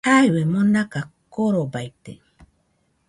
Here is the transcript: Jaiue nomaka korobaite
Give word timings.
Jaiue 0.07 0.41
nomaka 0.51 0.99
korobaite 1.37 2.13